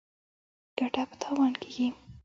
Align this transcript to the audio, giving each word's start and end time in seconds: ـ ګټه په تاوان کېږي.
ـ 0.39 0.77
ګټه 0.77 1.03
په 1.09 1.15
تاوان 1.21 1.53
کېږي. 1.61 1.87